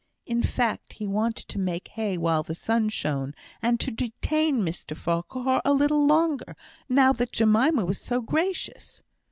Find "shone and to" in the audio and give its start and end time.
2.89-3.91